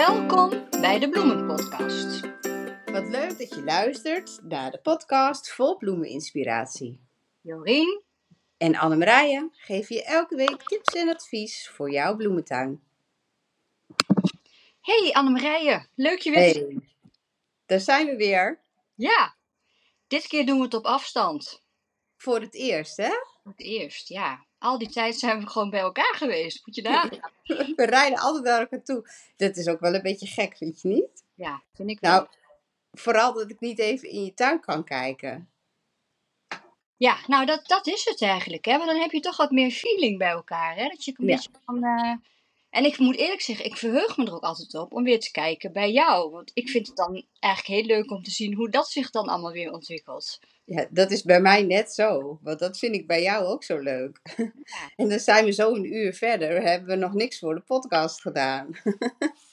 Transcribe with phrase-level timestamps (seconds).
[0.00, 2.20] Welkom bij de Bloemenpodcast.
[2.84, 7.00] Wat leuk dat je luistert naar de podcast vol bloemeninspiratie.
[7.40, 8.02] Jorien
[8.56, 12.82] En Annemarije geven je elke week tips en advies voor jouw bloementuin.
[14.80, 16.54] Hey Annemarije, leuk je weer.
[16.54, 16.80] Hey,
[17.66, 18.60] daar zijn we weer.
[18.94, 19.36] Ja,
[20.06, 21.62] dit keer doen we het op afstand.
[22.16, 23.10] Voor het eerst, hè?
[23.42, 24.44] Voor het eerst, ja.
[24.60, 26.66] Al die tijd zijn we gewoon bij elkaar geweest.
[26.66, 27.08] Moet je daar?
[27.76, 29.08] We rijden altijd naar elkaar toe.
[29.36, 31.24] Dat is ook wel een beetje gek, vind je niet?
[31.34, 32.10] Ja, vind ik wel.
[32.10, 32.26] Nou,
[32.92, 35.50] vooral dat ik niet even in je tuin kan kijken.
[36.96, 38.64] Ja, nou dat, dat is het eigenlijk.
[38.64, 38.76] Hè?
[38.78, 40.76] Want dan heb je toch wat meer feeling bij elkaar.
[40.76, 40.88] Hè?
[40.88, 41.34] Dat je een Ja.
[41.34, 41.84] beetje van...
[41.84, 42.14] eh,
[42.70, 45.30] En ik moet eerlijk zeggen, ik verheug me er ook altijd op om weer te
[45.30, 46.30] kijken bij jou.
[46.30, 49.26] Want ik vind het dan eigenlijk heel leuk om te zien hoe dat zich dan
[49.28, 50.38] allemaal weer ontwikkelt.
[50.70, 52.38] Ja, dat is bij mij net zo.
[52.42, 54.20] Want dat vind ik bij jou ook zo leuk.
[54.96, 58.20] En dan zijn we zo een uur verder, hebben we nog niks voor de podcast
[58.20, 58.68] gedaan.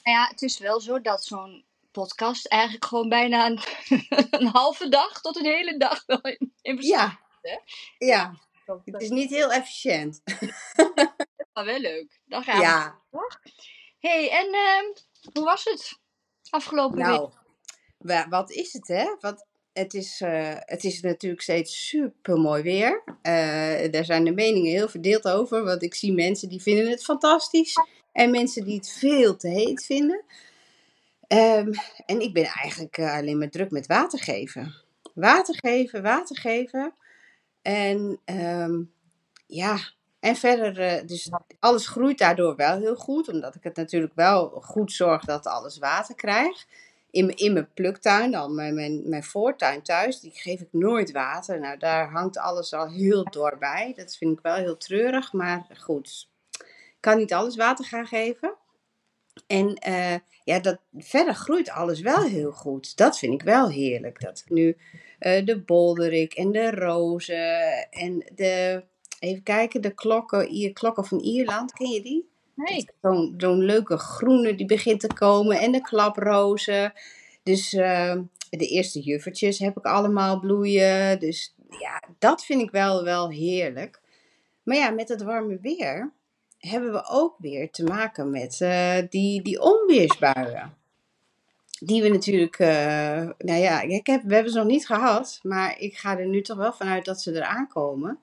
[0.02, 3.60] Nou ja, het is wel zo dat zo'n podcast eigenlijk gewoon bijna een,
[4.40, 6.20] een halve dag tot een hele dag wel
[6.62, 7.58] in, beslag Ja, hè?
[8.06, 8.34] ja.
[8.84, 10.22] Het is niet heel efficiënt.
[11.52, 12.20] Maar wel leuk.
[12.24, 12.62] Dan gaan we.
[12.62, 13.02] Ja,
[13.98, 14.84] hey, en ehm,
[15.32, 15.98] hoe was het
[16.50, 17.06] afgelopen week?
[17.06, 17.32] nou,
[17.98, 19.16] wa- wat is het hè?
[19.20, 19.46] Want
[19.78, 23.02] het is, eh, het is natuurlijk steeds super mooi weer.
[23.22, 25.64] Eh, daar zijn de meningen heel verdeeld over.
[25.64, 27.74] Want ik zie mensen die vinden het fantastisch.
[28.12, 30.24] En mensen die het veel te heet vinden.
[31.26, 31.72] Ehm,
[32.06, 34.74] en ik ben eigenlijk eh, alleen maar druk met water geven.
[35.14, 36.94] Water geven, water geven.
[37.62, 38.82] En ehm,
[39.46, 39.78] ja,
[40.20, 43.28] en verder, dus alles groeit daardoor wel heel goed.
[43.28, 46.66] Omdat ik het natuurlijk wel goed zorg dat alles water krijgt.
[47.18, 51.60] In, in mijn pluktuin, dan mijn, mijn, mijn voortuin thuis, die geef ik nooit water.
[51.60, 53.92] Nou, daar hangt alles al heel door bij.
[53.96, 56.30] Dat vind ik wel heel treurig, maar goed.
[56.58, 58.54] Ik kan niet alles water gaan geven.
[59.46, 62.96] En eh, ja, dat, verder groeit alles wel heel goed.
[62.96, 64.20] Dat vind ik wel heerlijk.
[64.20, 64.76] Dat ik nu
[65.18, 68.84] eh, de bolderik en de rozen en de,
[69.18, 72.30] even kijken, de klokken, Ier, klokken van Ierland, ken je die?
[72.58, 72.88] Nee.
[73.02, 76.92] Zo'n zo'n leuke groene die begint te komen en de klaprozen.
[77.42, 78.16] Dus eh,
[78.50, 81.20] de eerste juffertjes heb ik allemaal bloeien.
[81.20, 84.00] Dus ja, dat vind ik wel, wel heerlijk.
[84.62, 86.12] Maar ja, met het warme weer
[86.58, 90.76] hebben we ook weer te maken met eh, die, die onweersbuien.
[91.80, 95.80] Die we natuurlijk, eh, nou ja, ik heb, we hebben ze nog niet gehad, maar
[95.80, 98.18] ik ga er nu toch wel vanuit dat ze eraan komen.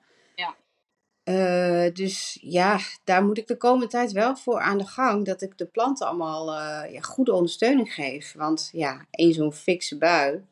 [1.26, 5.24] Eh, dus ja, daar moet ik de komende tijd wel voor aan de gang.
[5.24, 8.32] Dat ik de planten allemaal eh, ja, goede ondersteuning geef.
[8.32, 10.44] Want ja, één zo'n fikse bui.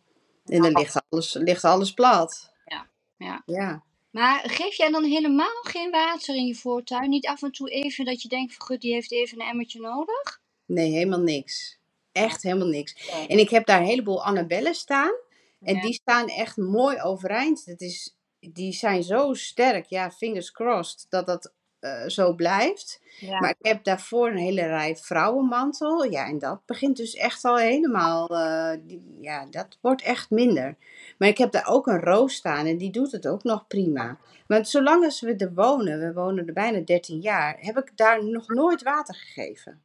[0.45, 2.53] En dan ligt alles, ligt alles plat.
[2.65, 2.87] Ja,
[3.17, 3.43] ja.
[3.47, 3.83] Ja.
[4.11, 7.11] Maar geef jij dan helemaal geen water in je voortuin?
[7.11, 9.81] Niet af en toe even dat je denkt van, goed, die heeft even een emmertje
[9.81, 10.41] nodig?
[10.67, 11.79] Nee, helemaal niks.
[12.13, 13.11] Echt helemaal niks.
[13.29, 15.13] En ik heb daar een heleboel Annabellen staan.
[15.61, 15.81] En Ja.
[15.83, 17.67] die staan echt mooi overeind.
[17.67, 18.17] Dat is,
[18.53, 19.85] die zijn zo sterk.
[19.87, 23.01] Ja, fingers crossed dat dat eh, zo blijft.
[23.21, 23.41] Ja.
[23.41, 26.05] Maar ik heb daarvoor een hele rij vrouwenmantel.
[26.05, 28.29] Ja, en dat begint dus echt al helemaal.
[28.29, 30.77] eh, die, ja, dat wordt echt minder.
[31.19, 34.19] Maar ik heb daar ook een roos staan en die doet het ook nog prima.
[34.47, 38.25] Want zolang als we er wonen, we wonen er bijna 13 jaar, heb ik daar
[38.25, 39.81] nog nooit water gegeven.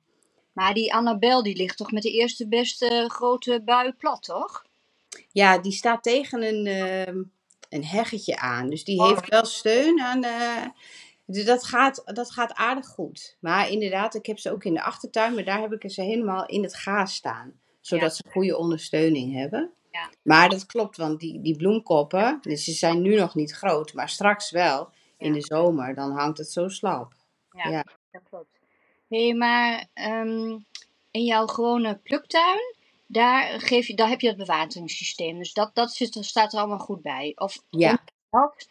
[0.53, 4.65] Maar die Annabel, die ligt toch met de eerste beste grote bui plat, toch?
[5.31, 7.21] Ja, die staat tegen een, ehm,
[7.69, 8.69] een heggetje aan.
[8.69, 9.07] Dus die Oh.
[9.09, 10.23] heeft wel steun aan.
[10.23, 10.65] eh,
[11.25, 13.37] dus dat gaat, dat gaat aardig goed.
[13.39, 16.45] Maar inderdaad, ik heb ze ook in de achtertuin, maar daar heb ik ze helemaal
[16.45, 17.59] in het gaas staan.
[17.81, 19.71] Zodat ze goede ondersteuning hebben.
[19.91, 20.09] Ja.
[20.23, 24.09] Maar dat klopt, want die, die bloemkoppen, dus ze zijn nu nog niet groot, maar
[24.09, 24.89] straks wel.
[25.17, 27.13] In de zomer, dan hangt het zo slap.
[27.51, 27.85] Ja, Ja.
[28.11, 28.59] dat klopt.
[29.09, 30.57] Hé, maar ehm,
[31.11, 32.75] in jouw gewone pluktuin,
[33.11, 35.37] daar, geef je, daar heb je het bewateringssysteem.
[35.37, 37.31] Dus dat, dat zit, staat er allemaal goed bij.
[37.35, 38.03] Of Ja.
[38.29, 38.67] dat,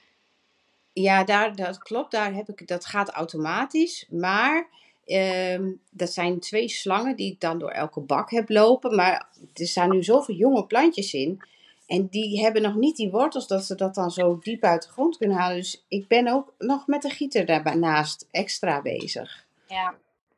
[0.92, 2.10] Ja, daar, dat klopt.
[2.10, 4.06] Daar heb ik, dat gaat automatisch.
[4.10, 4.68] Maar
[5.04, 8.94] ehm dat zijn twee slangen die ik dan door elke bak heb lopen.
[8.94, 11.42] Maar er staan nu zoveel jonge plantjes in.
[11.86, 14.88] En die hebben nog niet die wortels dat ze dat dan zo diep uit de
[14.88, 15.56] grond kunnen halen.
[15.56, 19.44] Dus ik ben ook nog met de gieter daarnaast extra bezig.
[19.66, 19.94] ja.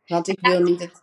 [0.07, 1.03] Want ik wil niet het...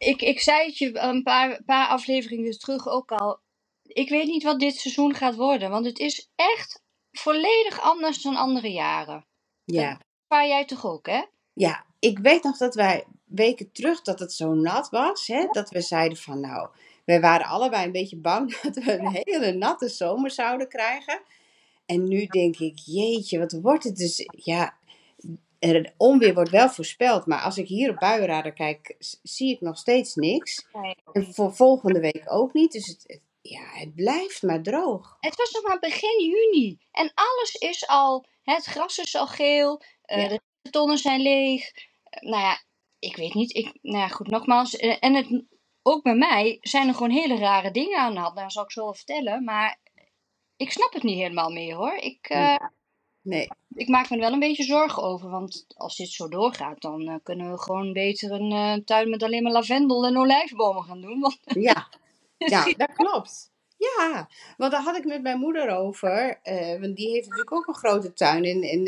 [0.00, 3.38] Ik, ik zei het je een paar, paar afleveringen terug ook al.
[3.82, 5.70] Ik weet niet wat dit seizoen gaat worden.
[5.70, 6.82] Want het is echt
[7.12, 9.26] volledig anders dan andere jaren.
[9.64, 11.22] Ja, Waar jij toch ook, hè?
[11.52, 15.26] ja, ik weet nog dat wij weken terug dat het zo nat was.
[15.26, 16.68] Hè, dat we zeiden van nou,
[17.04, 21.22] wij waren allebei een beetje bang dat we een hele natte zomer zouden krijgen.
[21.86, 24.28] En nu denk ik, jeetje, wat wordt het dus?
[24.30, 24.78] Ja,
[25.60, 29.78] er, onweer wordt wel voorspeld, maar als ik hier op buienradar kijk, zie ik nog
[29.78, 30.66] steeds niks.
[30.72, 30.94] Nee.
[31.12, 32.72] En voor volgende week ook niet.
[32.72, 35.16] Dus het, het- ja, het blijft maar droog.
[35.20, 36.78] Het was nog maar begin juni.
[36.92, 38.24] En alles is al.
[38.42, 39.82] hè, Het gras is al geel.
[40.02, 40.28] eh, Ja.
[40.62, 41.70] De tonnen zijn leeg.
[42.04, 42.62] Eh, nou ja,
[42.98, 43.54] ik weet niet.
[43.56, 44.76] Ik, nou ja, goed, nogmaals.
[44.76, 45.42] eh, en het,
[45.82, 48.36] ook bij mij zijn er gewoon hele rare dingen aan de hand.
[48.36, 49.44] Daar zal ik zo wel vertellen.
[49.44, 49.78] Maar
[50.56, 51.94] ik snap het niet helemaal meer hoor.
[51.94, 52.54] Ik, eh,
[53.22, 55.30] Nee, ik maak me er wel een beetje zorgen over.
[55.30, 59.22] Want als dit zo doorgaat, dan eh, kunnen we gewoon beter een eh, tuin met
[59.22, 61.20] alleen maar lavendel en olijfbomen gaan doen.
[61.20, 61.38] Want
[61.68, 61.88] ja,
[62.54, 63.50] ja, dat klopt.
[63.76, 66.38] Ja, want daar had ik met mijn moeder over.
[66.42, 68.44] eh, want die heeft natuurlijk ook een grote tuin.
[68.44, 68.84] En, en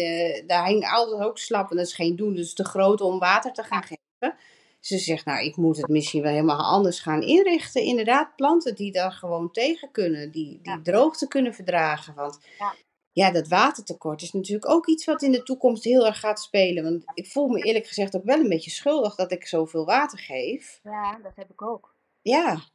[0.46, 1.70] daar hing altijd ook slap.
[1.70, 4.36] En dat is geen doen, dus te groot om water te gaan geven.
[4.80, 7.82] Ze zegt, nou, ik moet het misschien wel helemaal anders gaan inrichten.
[7.82, 10.30] Inderdaad, planten die daar gewoon tegen kunnen.
[10.30, 10.80] Die, die Ja.
[10.82, 12.14] droogte kunnen verdragen.
[12.14, 12.74] Want Ja.
[13.12, 16.84] Ja, dat watertekort is natuurlijk ook iets wat in de toekomst heel erg gaat spelen.
[16.84, 20.18] Want ik voel me eerlijk gezegd ook wel een beetje schuldig dat ik zoveel water
[20.18, 20.80] geef.
[20.82, 21.94] ja, dat heb ik ook.
[22.22, 22.70] Ja, maar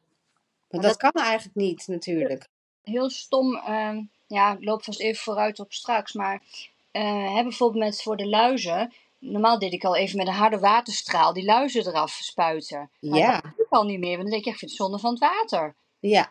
[0.68, 2.48] Maar dat kan eigenlijk niet natuurlijk.
[2.82, 3.56] heel stom.
[3.56, 6.12] ehm, ja, ik loop vast even vooruit op straks.
[6.12, 6.42] Maar
[6.90, 8.94] eh, hè, bijvoorbeeld met voor de luizen.
[9.18, 12.90] Normaal deed ik al even met een harde waterstraal die luizen eraf spuiten.
[13.00, 14.16] Maar Ja, dat doe ik al niet meer.
[14.16, 15.74] Want dan denk ik, ik vind het zonde van het water.
[15.98, 16.30] ja,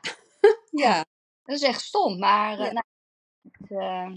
[0.72, 1.06] ja,
[1.44, 2.20] Dat is echt stom.
[2.20, 2.84] Maar eh, nou,
[3.70, 4.12] eh,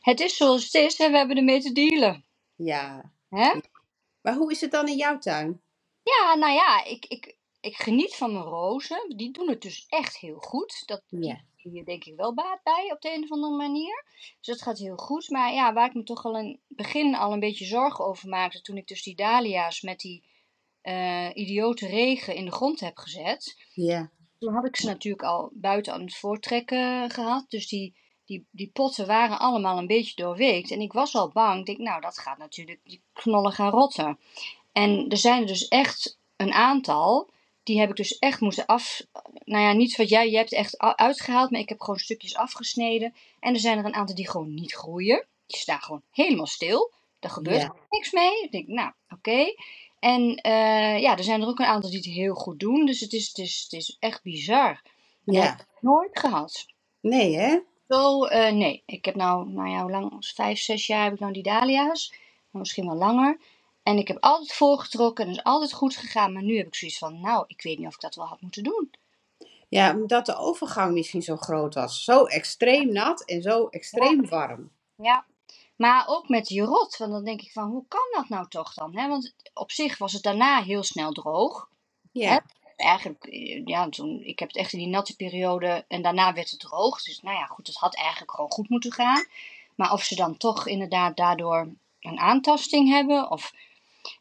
[0.00, 0.98] het is zoals het is.
[0.98, 1.10] Hè?
[1.10, 2.24] We hebben ermee te dealen.
[2.54, 3.12] ja.
[3.28, 3.60] Hè?
[4.20, 5.60] Maar hoe is het dan in jouw tuin?
[6.02, 9.14] Ja, nou ja, ik, ik, ik geniet van mijn rozen.
[9.16, 10.82] Die doen het dus echt heel goed.
[10.86, 14.04] Dat, Ja, hier denk ik wel baat bij op de een of andere manier.
[14.40, 15.30] Dus dat gaat heel goed.
[15.30, 18.28] Maar ja, waar ik me toch al in het begin al een beetje zorgen over
[18.28, 20.24] maakte, toen ik dus die dahlia's met die
[20.80, 23.56] eh, idiote regen in de grond heb gezet.
[23.74, 27.44] ja, Toen had ik ze natuurlijk al buiten aan het voortrekken gehad.
[27.48, 27.96] Dus die,
[28.30, 30.70] die, die potten waren allemaal een beetje doorweekt.
[30.70, 31.60] En ik was al bang.
[31.60, 34.18] Ik denk, nou, dat gaat natuurlijk, die knollen gaan rotten.
[34.72, 37.30] En er zijn er dus echt een aantal.
[37.62, 39.02] Die heb ik dus echt moeten af.
[39.44, 41.50] Nou ja, niet wat jij, jij hebt echt uitgehaald.
[41.50, 43.14] Maar ik heb gewoon stukjes afgesneden.
[43.40, 45.26] En er zijn er een aantal die gewoon niet groeien.
[45.46, 46.92] Die staan gewoon helemaal stil.
[47.20, 47.74] Er gebeurt Ja.
[47.88, 48.42] niks mee.
[48.42, 49.54] Ik denk, nou, oké.
[49.98, 52.86] En eh, ja, er zijn er ook een aantal die het heel goed doen.
[52.86, 54.82] Dus het is, het is, het is echt bizar.
[55.24, 55.52] Dat heb ja.
[55.52, 56.66] ik nooit gehad.
[57.00, 57.58] Nee, hè?
[57.90, 58.82] Zo, eh, nee.
[58.86, 60.26] Ik heb nou, nou ja, hoe lang?
[60.34, 62.12] Vijf, zes jaar heb ik nou die dahlia's.
[62.50, 63.38] Misschien wel langer.
[63.82, 66.32] En ik heb altijd voorgetrokken en het is altijd goed gegaan.
[66.32, 68.40] Maar nu heb ik zoiets van, nou, ik weet niet of ik dat wel had
[68.40, 68.90] moeten doen.
[69.68, 72.04] Ja, omdat de overgang misschien zo groot was.
[72.04, 74.70] Zo extreem nat en zo extreem warm.
[74.94, 75.24] Ja.
[75.76, 76.96] Maar ook met die rot.
[76.96, 78.96] Want dan denk ik van, hoe kan dat nou toch dan?
[78.96, 79.08] Hè?
[79.08, 81.68] Want op zich was het daarna heel snel droog.
[82.12, 82.44] Ja,
[82.80, 86.50] Eigenlijk, eh, ja, toen, ik heb het echt in die natte periode en daarna werd
[86.50, 87.02] het droog.
[87.02, 89.26] Dus nou ja, goed, het had eigenlijk gewoon goed moeten gaan.
[89.74, 91.68] Maar of ze dan toch inderdaad daardoor
[92.00, 93.30] een aantasting hebben.
[93.30, 93.54] Of...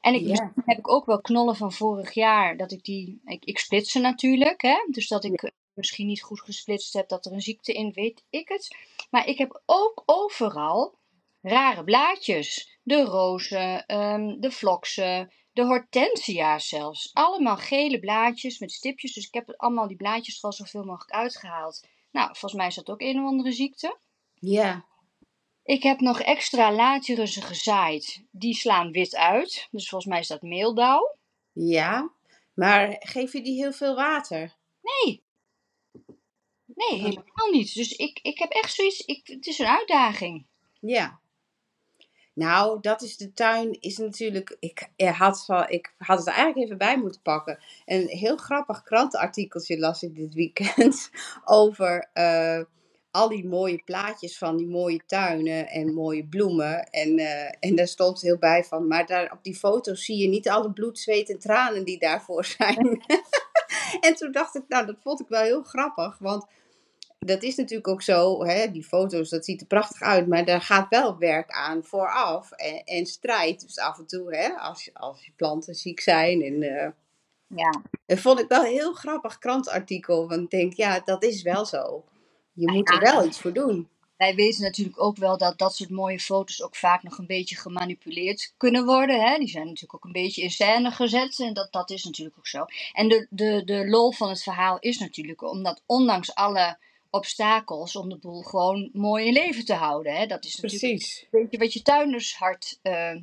[0.02, 0.28] En ik,
[0.66, 2.58] heb ik ook wel knollen van vorig jaar.
[2.58, 4.62] Dat ik die, ik, ik split ze natuurlijk.
[4.62, 4.86] Hè?
[4.92, 7.10] Dus dat ik eh, misschien niet goed gesplitst heb.
[7.10, 8.76] Dat er een ziekte in, weet ik het.
[9.10, 10.94] Maar ik heb ook overal
[11.42, 12.78] rare blaadjes.
[12.84, 17.10] De rozen, ehm, de vloksen, de hortensia's zelfs.
[17.14, 19.14] Allemaal gele blaadjes met stipjes.
[19.14, 21.88] Dus ik heb allemaal die blaadjes er al zoveel mogelijk uitgehaald.
[22.12, 23.98] Nou, volgens mij is dat ook een of andere ziekte.
[24.34, 24.86] ja,
[25.64, 28.24] Ik heb nog extra latyrussen gezaaid.
[28.32, 29.68] Die slaan wit uit.
[29.72, 31.16] Dus volgens mij is dat meeldauw.
[31.54, 32.10] ja.
[32.54, 34.56] Maar geef je die heel veel water?
[34.82, 35.24] Nee.
[36.66, 37.74] Nee, helemaal niet.
[37.74, 39.00] Dus ik, ik heb echt zoiets.
[39.00, 40.46] Ik, het is een uitdaging.
[40.80, 41.20] Ja.
[42.40, 44.58] Nou, dat is de tuin, is natuurlijk.
[44.60, 47.60] Ik, eh, had, ik had het eigenlijk even bij moeten pakken.
[47.86, 51.10] Een heel grappig krantenartikeltje las ik dit weekend.
[51.46, 52.62] Over eh,
[53.12, 56.84] al die mooie plaatjes van die mooie tuinen en mooie bloemen.
[56.84, 58.88] En, eh, en daar stond heel bij van.
[58.88, 62.46] Maar daar op die foto's zie je niet alle bloed, zweet en tranen die daarvoor
[62.58, 63.04] zijn.
[64.08, 66.18] en toen dacht ik, nou, dat vond ik wel heel grappig.
[66.20, 66.46] Want
[67.20, 70.62] dat is natuurlijk ook zo, hè, die foto's, dat ziet er prachtig uit, maar daar
[70.62, 73.62] gaat wel werk aan vooraf en, en strijd.
[73.62, 76.42] Dus af en toe, hè, als, als je planten ziek zijn.
[76.42, 76.90] En, eh,
[77.48, 77.82] Ja.
[78.06, 81.66] dat vond ik wel een heel grappig krantartikel, want ik denk, ja, dat is wel
[81.66, 82.04] zo.
[82.54, 83.90] Je moet er wel iets voor doen.
[84.18, 87.56] Wij weten natuurlijk ook wel dat dat soort mooie foto's ook vaak nog een beetje
[87.56, 89.22] gemanipuleerd kunnen worden.
[89.22, 89.38] Hè?
[89.38, 91.40] Die zijn natuurlijk ook een beetje in scène gezet.
[91.40, 92.66] En dat, dat is natuurlijk ook zo.
[92.94, 96.78] En de, de, de lol van het verhaal is natuurlijk omdat ondanks alle
[97.10, 100.14] obstakels om de boel gewoon mooi in leven te houden.
[100.16, 100.26] Hè?
[100.26, 101.22] Dat is natuurlijk Precies.
[101.32, 103.16] een beetje wat je tuindershart eh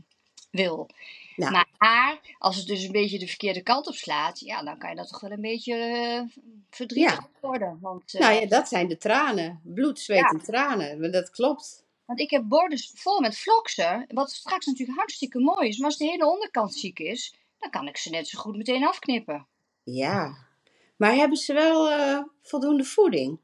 [0.51, 0.89] wil.
[1.37, 4.97] Maar als het dus een beetje de verkeerde kant op slaat, ja, dan kan je
[4.97, 7.29] dat toch wel een beetje eh, verdrietig Ja.
[7.41, 7.79] worden.
[7.81, 9.61] Want, eh, Nou ja, dat zijn de tranen.
[9.65, 10.29] Bloed, zweet Ja.
[10.29, 11.13] en tranen.
[11.13, 11.85] Dat klopt.
[12.05, 15.77] Want ik heb borden vol met vloksen, wat straks natuurlijk hartstikke mooi is.
[15.79, 18.87] Maar als de hele onderkant ziek is, dan kan ik ze net zo goed meteen
[18.87, 19.47] afknippen.
[19.85, 20.37] Ja.
[20.97, 23.39] Maar hebben ze wel eh, voldoende voeding?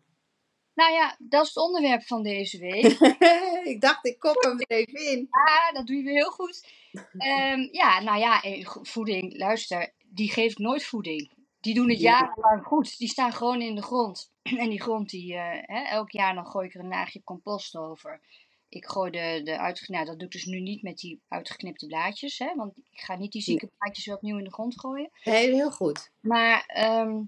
[0.74, 2.84] Nou ja, dat is het onderwerp van deze week.
[3.72, 5.28] ik dacht, ik kop hem er even in.
[5.30, 6.66] Ja, dat doe je weer heel goed.
[7.18, 11.30] Ehm, ja, nou ja, eh, voeding, luister, die geeft nooit voeding.
[11.60, 12.10] Die doen het Ja.
[12.18, 12.98] jarenlang goed.
[12.98, 14.30] Die staan gewoon in de grond.
[14.62, 17.76] En die grond, die, eh, hè, elk jaar dan gooi ik er een laagje compost
[17.76, 18.20] over.
[18.68, 19.92] Ik gooi de, de uitge...
[19.92, 22.38] Nou, dat doe ik dus nu niet met die uitgeknipte blaadjes.
[22.38, 25.10] Hè, want ik ga niet die zieke blaadjes weer opnieuw in de grond gooien.
[25.24, 26.10] Nee, heel goed.
[26.20, 27.20] Maar, ehm,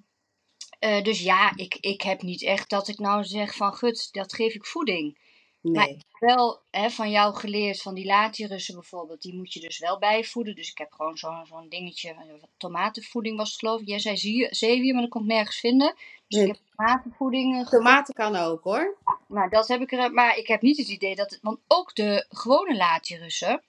[0.78, 4.33] eh, dus ja, ik, ik heb niet echt dat ik nou zeg van, gut, dat
[4.35, 5.19] geef ik voeding.
[5.61, 5.95] Maar Nee.
[5.95, 9.78] ik heb wel hè, van jou geleerd, van die latirussen bijvoorbeeld, die moet je dus
[9.78, 10.54] wel bijvoeden.
[10.54, 12.19] Dus ik heb gewoon zo'n zo'n dingetje, eh,
[12.57, 13.88] tomatenvoeding was het geloof ik.
[13.88, 15.95] Jij zei zeewier, maar dat kon ik nergens vinden.
[16.28, 16.49] Dus Nee.
[16.49, 18.97] ik heb tomatenvoeding ge- Tomaten kan ook hoor.
[19.28, 21.95] Nou, dat heb ik er, maar ik heb niet het idee dat, het, want ook
[21.95, 23.62] de gewone latirussen,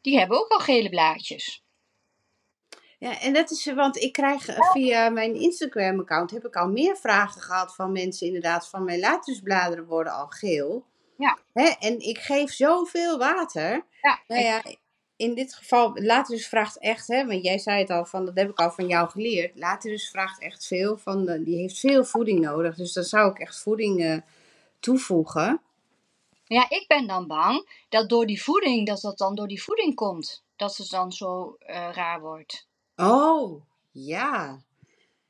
[0.00, 1.62] die hebben ook al gele blaadjes.
[3.02, 6.96] Ja, en dat is, want ik krijg eh, via mijn Instagram-account heb ik al meer
[6.96, 10.84] vragen gehad van mensen inderdaad van mijn latusbladeren worden al geel.
[11.16, 11.38] Ja.
[11.52, 11.68] Hè?
[11.78, 13.84] En ik geef zoveel water.
[14.02, 14.62] Ja, Nou ja,
[15.16, 18.50] in dit geval, Laterus vraagt echt, hè, want jij zei het al, van, dat heb
[18.50, 19.58] ik al van jou geleerd.
[19.58, 22.76] Laterus vraagt echt veel, van, de- die heeft veel voeding nodig.
[22.76, 24.16] Dus dan zou ik echt voeding eh,
[24.80, 25.60] toevoegen.
[26.44, 29.94] Ja, ik ben dan bang dat door die voeding, dat dat dan door die voeding
[29.94, 30.44] komt.
[30.56, 32.70] Dat het dan zo eh, raar wordt.
[33.02, 34.62] Oh, ja.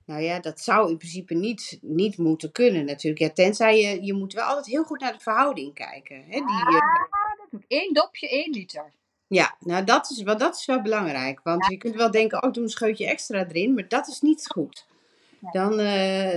[0.04, 3.22] Nou ja, dat zou in principe niet, niet moeten kunnen natuurlijk.
[3.22, 6.16] Ja, tenzij je, je moet wel altijd heel goed naar de verhouding kijken.
[6.16, 6.30] Hè?
[6.30, 6.74] Die, eh,
[7.10, 7.64] Ah, dat doe ik.
[7.68, 8.92] Één dopje, één liter.
[9.26, 11.40] ja, nou dat is, wel, dat is wel belangrijk.
[11.42, 13.74] Want je kunt wel denken, oh doe een scheutje extra erin.
[13.74, 14.86] Maar dat is niet goed.
[15.52, 16.36] Dan, eh,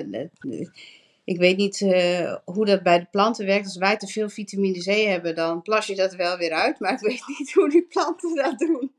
[1.24, 3.66] ik weet niet eh, hoe dat bij de planten werkt.
[3.66, 6.80] Als wij te veel vitamine C hebben, dan plas je dat wel weer uit.
[6.80, 8.92] Maar ik weet niet hoe die planten dat doen.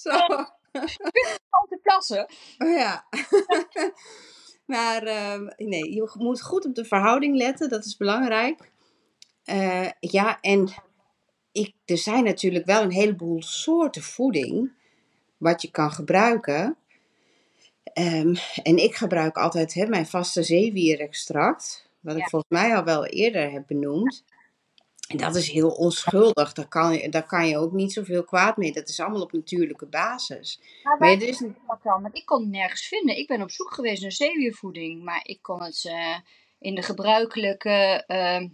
[0.04, 0.26] Zo.
[1.50, 2.28] Om te plassen.
[2.58, 3.04] Oh ja.
[4.74, 7.68] maar ehm, nee, je moet goed op de verhouding letten.
[7.68, 8.70] Dat is belangrijk.
[9.44, 10.68] Eh, ja, en
[11.52, 14.72] ik, er zijn natuurlijk wel een heleboel soorten voeding
[15.36, 16.76] wat je kan gebruiken.
[17.82, 21.88] Ehm, en ik gebruik altijd hè, mijn vaste zeewierextract.
[22.00, 24.24] Wat ik volgens mij al wel eerder heb benoemd.
[24.28, 24.39] En
[25.18, 26.52] dat is heel onschuldig.
[26.52, 28.72] Daar kan, je, daar kan je ook niet zoveel kwaad mee.
[28.72, 30.60] Dat is allemaal op natuurlijke basis.
[30.98, 32.02] Maar er is een- dan?
[32.02, 33.16] Want ik kon het nergens vinden.
[33.18, 35.02] Ik ben op zoek geweest naar zeewiervoeding.
[35.04, 36.16] Maar ik kon het eh,
[36.58, 38.44] in de gebruikelijke eh,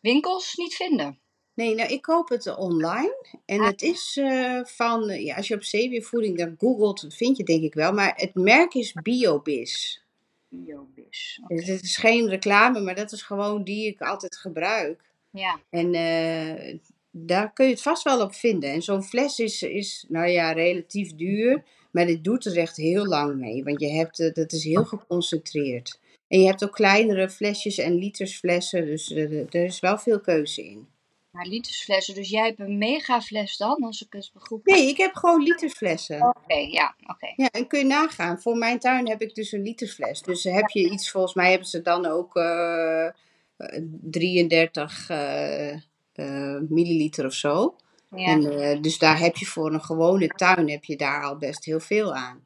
[0.00, 1.18] winkels niet vinden.
[1.54, 3.26] Nee, nou, ik koop het online.
[3.46, 3.66] En Ah.
[3.66, 7.74] het is eh, van, ja, als je op zeewiervoeding dan googelt, vind je denk ik
[7.74, 7.92] wel.
[7.92, 10.02] Maar het merk is Biobis.
[10.48, 11.40] Biobis.
[11.46, 15.04] Dus het is geen reclame, maar dat is gewoon die ik altijd gebruik.
[15.30, 15.60] Ja.
[15.70, 16.76] En eh,
[17.10, 18.70] daar kun je het vast wel op vinden.
[18.72, 21.64] En zo'n fles is, is, nou ja, relatief duur.
[21.90, 23.64] Maar dit doet er echt heel lang mee.
[23.64, 25.98] Want je hebt, het- het is heel geconcentreerd.
[26.28, 28.84] En je hebt ook kleinere flesjes en litersflessen.
[28.86, 30.88] Dus er, er is wel veel keuze in.
[31.30, 32.14] Maar litersflessen.
[32.14, 36.22] Dus jij hebt een megafles dan, als ik het goed Nee, ik heb gewoon litersflessen.
[36.28, 37.32] Oké, ja, oké.
[37.36, 38.40] Ja, en kun je nagaan.
[38.40, 40.22] Voor mijn tuin heb ik dus een literfles.
[40.22, 43.12] Dus heb je iets, volgens mij hebben ze dan ook eh, eh,
[43.56, 47.76] 33 eh, eh, milliliter of zo.
[48.10, 48.26] Ja.
[48.26, 51.64] En, eh, dus daar heb je voor een gewone tuin heb je daar al best
[51.64, 52.44] heel veel aan.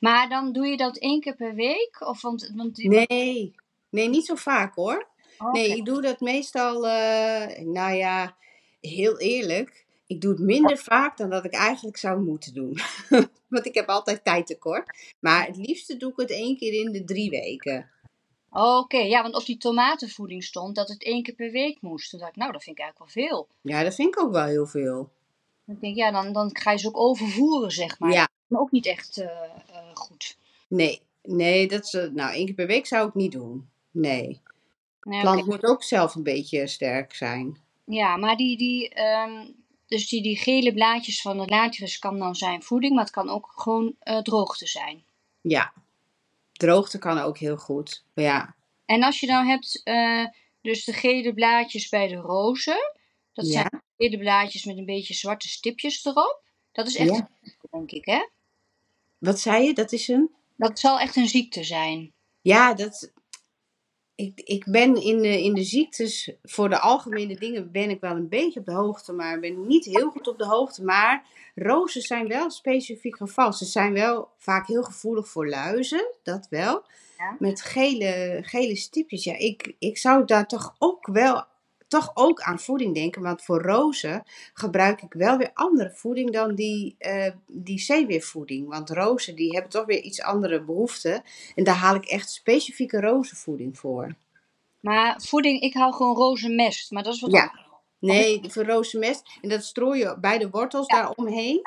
[0.00, 1.96] Maar dan doe je dat één keer per week?
[2.00, 3.54] Of want, want Nee,
[3.90, 5.06] nee, niet zo vaak hoor.
[5.52, 6.80] Nee, ik doe dat meestal,
[7.64, 8.36] nou ja,
[8.80, 9.86] heel eerlijk.
[10.06, 12.78] Ik doe het minder vaak dan dat ik eigenlijk zou moeten doen.
[13.48, 15.14] Want ik heb altijd tijd tekort.
[15.20, 17.90] Maar het liefste doe ik het één keer in de drie weken.
[18.58, 22.10] Oké, ja, want op die tomatenvoeding stond dat het één keer per week moest.
[22.10, 23.48] Toen dacht ik, nou, dat vind ik eigenlijk wel veel.
[23.60, 25.10] Ja, dat vind ik ook wel heel veel.
[25.64, 28.12] Dan denk ik, ja, dan, dan ga je ze ook overvoeren, zeg maar.
[28.12, 28.28] Ja.
[28.46, 30.36] Maar ook niet echt eh, eh, goed.
[30.68, 33.68] Nee, nee, dat is, eh, nou, één keer per week zou ik niet doen.
[33.90, 34.40] Nee.
[35.00, 37.58] Nee, Plant moet ook zelf een beetje sterk zijn.
[37.84, 39.46] Ja, maar die, die, ehm,
[39.86, 43.28] dus die, die gele blaadjes van de latirus kan dan zijn voeding, maar het kan
[43.28, 45.04] ook gewoon droogte zijn.
[45.40, 45.72] Ja.
[46.56, 48.04] Droogte kan ook heel goed.
[48.14, 48.54] Ja.
[48.84, 50.24] En als je dan hebt, eh,
[50.60, 52.92] dus de gele blaadjes bij de rozen,
[53.32, 56.42] dat zijn gele blaadjes met een beetje zwarte stipjes erop.
[56.72, 57.16] Dat is echt, Ja.
[57.16, 58.28] een ziekte, denk ik, hè?
[59.18, 59.72] Wat zei je?
[59.74, 60.30] Dat is een?
[60.56, 62.12] Dat zal echt een ziekte zijn.
[62.40, 63.12] Ja, dat.
[64.16, 68.16] Ik, ik ben in de, in de ziektes, voor de algemene dingen ben ik wel
[68.16, 70.84] een beetje op de hoogte, maar ben niet heel goed op de hoogte.
[70.84, 73.52] Maar rozen zijn wel specifiek geval.
[73.52, 76.84] Ze zijn wel vaak heel gevoelig voor luizen, dat wel.
[77.18, 77.36] Ja.
[77.38, 79.24] Met gele, gele stipjes.
[79.24, 81.44] Ja, ik, ik zou daar toch ook wel
[81.88, 83.22] toch ook aan voeding denken.
[83.22, 84.22] Want voor rozen
[84.54, 88.68] gebruik ik wel weer andere voeding dan die, eh die zeeweervoeding.
[88.68, 91.22] Want rozen die hebben toch weer iets andere behoeften.
[91.54, 94.14] En daar haal ik echt specifieke rozenvoeding voor.
[94.80, 96.90] Maar voeding, ik hou gewoon rozenmest.
[96.90, 97.40] Maar dat is wat Ja.
[97.40, 97.64] anders.
[97.98, 99.22] Nee, voor rozenmest.
[99.42, 101.60] En dat strooi je bij de wortels daaromheen.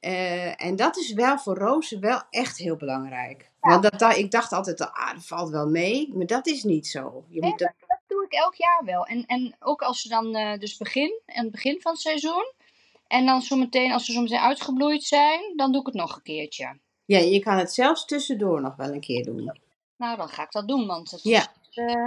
[0.00, 3.50] Eh, en dat is wel voor rozen wel echt heel belangrijk.
[3.60, 6.10] Want dat, da- ik dacht altijd, ah, dat valt wel mee.
[6.14, 7.24] Maar dat is niet zo.
[7.28, 7.72] Je moet Dat
[8.10, 9.04] doe ik elk jaar wel.
[9.06, 12.52] En, en ook als ze dan eh, dus begin, aan het begin van het seizoen.
[13.06, 16.78] En dan zometeen, als ze zometeen uitgebloeid zijn, dan doe ik het nog een keertje.
[17.04, 19.58] ja, je kan het zelfs tussendoor nog wel een keer doen.
[19.96, 21.40] Nou, dan ga ik dat doen, want het Ja.
[21.70, 21.76] is...
[21.76, 22.06] eh,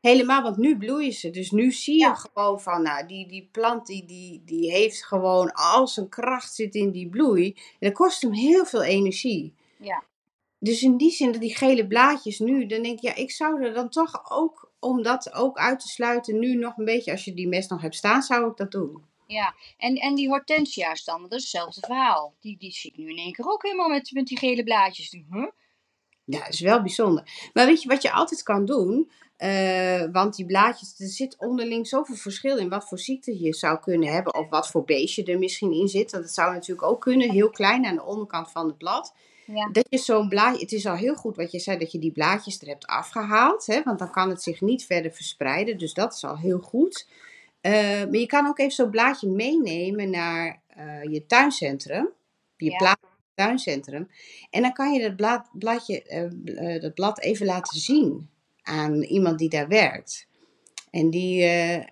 [0.00, 1.30] Helemaal, want nu bloeien ze.
[1.30, 2.14] Dus nu zie je Ja.
[2.14, 6.74] gewoon van, nou, die, die plant die, die, die heeft gewoon al zijn kracht zit
[6.74, 7.46] in die bloei.
[7.52, 9.54] En dat kost hem heel veel energie.
[9.78, 10.02] Ja.
[10.58, 13.62] Dus in die zin, dat die gele blaadjes nu, dan denk ik, ja, ik zou
[13.64, 17.24] er dan toch ook, om dat ook uit te sluiten, nu nog een beetje, als
[17.24, 19.04] je die mest nog hebt staan, zou ik dat doen.
[19.26, 22.34] Ja, en, en die hortensia's dan, dat is hetzelfde verhaal.
[22.40, 25.10] Die, die zie ik nu in één keer ook helemaal met, met die gele blaadjes.
[25.10, 25.46] Huh?
[26.24, 27.50] Ja, dat is wel bijzonder.
[27.52, 29.10] Maar weet je wat je altijd kan doen?
[29.36, 33.78] Eh, want die blaadjes, er zit onderling zoveel verschil in wat voor ziekte je zou
[33.78, 34.34] kunnen hebben.
[34.34, 36.10] Of wat voor beestje er misschien in zit.
[36.10, 39.14] Dat zou natuurlijk ook kunnen, heel klein aan de onderkant van het blad.
[39.54, 39.68] Ja.
[39.72, 42.12] Dat je zo'n blaadje, het is al heel goed wat je zei, dat je die
[42.12, 43.66] blaadjes er hebt afgehaald.
[43.66, 45.78] Hè, want dan kan het zich niet verder verspreiden.
[45.78, 47.06] Dus dat is al heel goed.
[47.60, 52.08] Eh, maar je kan ook even zo'n blaadje meenemen naar eh, je tuincentrum.
[52.56, 52.76] Je Ja.
[52.76, 53.00] plaats
[53.34, 54.08] tuincentrum.
[54.50, 58.28] En dan kan je dat, blad, bladje, eh, dat blad even laten zien
[58.62, 60.26] aan iemand die daar werkt.
[60.90, 61.42] En die,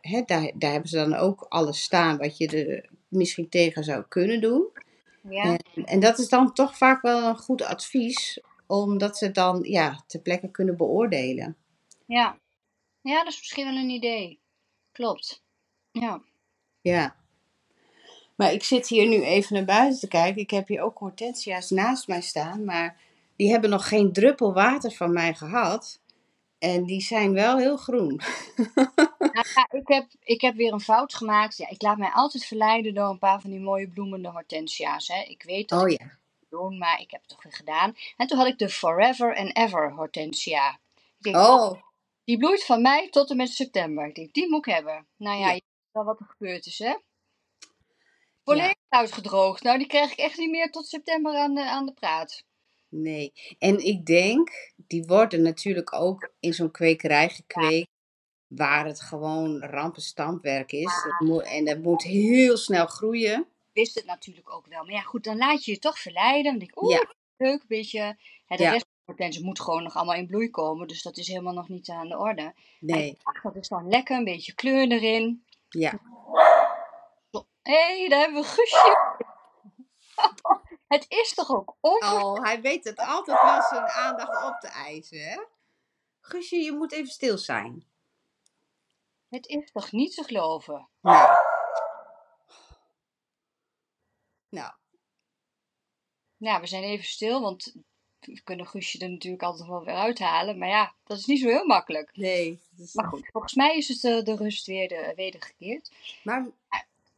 [0.01, 4.05] hè, daar, daar hebben ze dan ook alles staan wat je er misschien tegen zou
[4.09, 4.69] kunnen doen.
[5.31, 5.43] Ja,
[5.75, 10.03] En, en dat is dan toch vaak wel een goed advies, omdat ze dan ja,
[10.07, 11.57] ter plekke kunnen beoordelen.
[12.07, 12.39] ja.
[13.01, 14.41] ja, dat is misschien wel een idee.
[14.93, 15.43] Klopt.
[15.91, 16.23] Ja.
[16.81, 17.17] Ja.
[18.37, 20.43] Maar ik zit hier nu even naar buiten te kijken.
[20.43, 22.97] Ik heb hier ook hortensia's naast mij staan, maar
[23.37, 26.01] die hebben nog geen druppel water van mij gehad.
[26.59, 28.21] En die zijn wel heel groen.
[29.19, 31.57] Nou ja, ik heb, ik heb weer een fout gemaakt.
[31.57, 35.09] Ja, ik laat mij altijd verleiden door een paar van die mooie bloemende hortensia's.
[35.09, 35.23] Hè.
[35.23, 36.05] Ik weet dat Oh ik ja.
[36.07, 37.97] het moet doen, maar ik heb het toch weer gedaan.
[38.17, 40.79] En toen had ik de Forever and Ever hortensia.
[40.95, 41.83] Ik denk, Oh,
[42.25, 44.07] Die bloeit van mei tot en met september.
[44.07, 45.07] Ik denk, die moet ik hebben.
[45.17, 45.53] Nou ja, Ja.
[45.53, 46.95] je weet wel wat er gebeurd is, hè?
[48.45, 49.63] Volledig uitgedroogd.
[49.63, 52.45] Nou, die krijg ik echt niet meer tot september aan de, aan de praat.
[52.89, 53.33] Nee.
[53.59, 57.89] En ik denk, die worden natuurlijk ook in zo'n kwekerij gekweekt.
[58.47, 61.03] Waar het gewoon rampenstampwerk is.
[61.05, 63.41] Dat moet, en dat moet heel snel groeien.
[63.41, 64.85] Ik wist het natuurlijk ook wel.
[64.85, 66.45] Maar ja, goed, dan laat je je toch verleiden.
[66.51, 67.13] Dan denk ik, oeh, Ja.
[67.37, 68.17] leuk, een beetje.
[68.47, 68.71] Hè, de Ja.
[68.71, 70.89] rest van de hortensia moet gewoon nog allemaal in bloei komen.
[70.89, 72.55] Dus dat is helemaal nog niet aan de orde.
[72.81, 75.45] Nee, dat is dan lekker, een beetje kleur erin.
[75.69, 76.01] ja.
[77.63, 78.97] Hé, hey, daar hebben we Guusje.
[80.89, 82.23] het is toch ook onver...
[82.23, 85.41] Oh, hij weet het altijd wel zijn aandacht op te eisen, hè?
[86.21, 87.87] Guusje, je moet even stil zijn.
[89.29, 90.89] Het is toch niet te geloven?
[91.01, 91.27] Nee.
[94.49, 94.73] Nou,
[96.37, 97.75] Ja, we zijn even stil, want
[98.21, 100.59] we kunnen Guusje er natuurlijk altijd wel weer uithalen.
[100.59, 102.17] Maar ja, dat is niet zo heel makkelijk.
[102.17, 102.61] nee.
[102.71, 105.93] Dus- Maar goed, volgens mij is het eh, de rust weer de, wedergekeerd.
[106.23, 106.47] Maar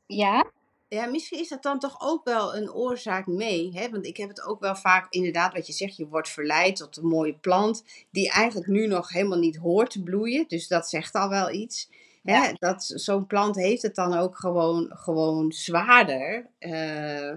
[0.07, 0.51] Ja,
[0.97, 3.71] ja, misschien is dat dan toch ook wel een oorzaak mee.
[3.75, 3.91] Hè?
[3.91, 6.97] Want ik heb het ook wel vaak, inderdaad, wat je zegt, je wordt verleid tot
[6.97, 7.85] een mooie plant.
[8.11, 10.45] Die eigenlijk nu nog helemaal niet hoort te bloeien.
[10.49, 11.91] Dus dat zegt al wel iets.
[12.23, 12.37] Hè?
[12.37, 12.53] Ja.
[12.59, 16.51] Dat zo'n plant heeft het dan ook gewoon, gewoon zwaarder.
[16.59, 17.33] eh,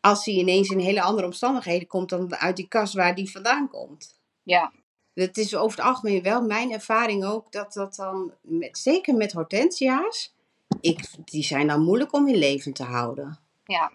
[0.00, 3.68] als hij ineens in hele andere omstandigheden komt dan uit die kast waar die vandaan
[3.68, 4.18] komt.
[4.42, 4.72] ja,
[5.14, 9.32] Het is over het algemeen wel mijn ervaring ook dat dat dan, met, zeker met
[9.32, 10.34] hortensia's,
[10.80, 13.38] ik, die zijn dan moeilijk om in leven te houden.
[13.64, 13.92] ja,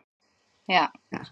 [0.65, 0.93] ja.
[1.09, 1.31] Ja.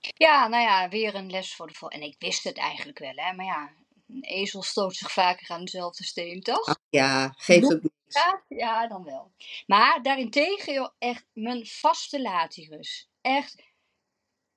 [0.00, 1.88] Ja, nou ja, weer een les voor de vol.
[1.88, 3.32] En ik wist het eigenlijk wel, hè.
[3.32, 3.70] Maar ja,
[4.08, 6.66] een ezel stoot zich vaker aan dezelfde steen, toch?
[6.66, 7.94] Ach ja, geeft ook niks.
[8.06, 9.32] Ja, ja, dan wel.
[9.66, 13.08] Maar daarentegen, joh, echt mijn vaste latirus.
[13.20, 13.62] Echt,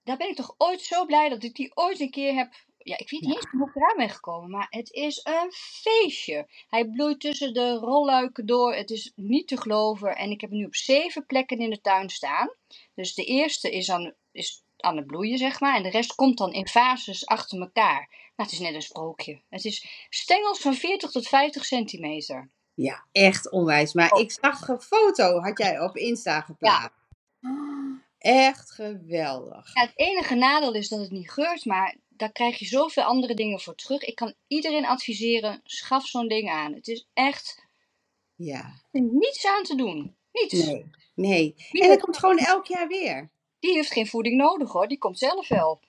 [0.03, 2.53] daar ben ik toch ooit zo blij dat ik die ooit een keer heb.
[2.83, 6.47] Ja, ik weet niet eens hoe ik eraan ben gekomen, maar het is een feestje.
[6.67, 8.73] Hij bloeit tussen de rolluiken door.
[8.73, 10.15] Het is niet te geloven.
[10.15, 12.53] En ik heb hem nu op zeven plekken in de tuin staan.
[12.95, 15.75] Dus de eerste is aan, is aan het bloeien, zeg maar.
[15.75, 18.07] En de rest komt dan in fases achter elkaar.
[18.09, 19.41] Nou, het is net een sprookje.
[19.49, 22.49] Het is stengels van 40 tot 50 centimeter.
[22.73, 23.93] Ja, echt onwijs.
[23.93, 27.01] Maar ik zag een foto, had jij op Insta geplaatst.
[28.17, 29.73] Echt geweldig.
[29.73, 33.33] Ja, het enige nadeel is dat het niet geurt, maar daar krijg je zoveel andere
[33.33, 34.01] dingen voor terug.
[34.03, 36.73] Ik kan iedereen adviseren, schaf zo'n ding aan.
[36.73, 37.65] Het is echt
[38.35, 38.81] Ja.
[38.91, 40.15] Niets aan te doen.
[40.31, 40.53] Niets.
[40.65, 40.85] Nee.
[41.15, 41.53] Nee.
[41.57, 43.29] En dat heeft- komt gewoon elk jaar weer.
[43.59, 44.87] Die heeft geen voeding nodig hoor.
[44.87, 45.79] Die komt zelf wel.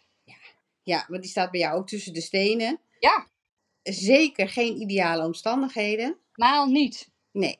[0.82, 2.80] Ja, want die staat bij jou ook tussen de stenen.
[2.98, 3.28] Ja,
[3.82, 6.18] Zeker geen ideale omstandigheden.
[6.34, 7.10] maal niet.
[7.30, 7.58] Nee.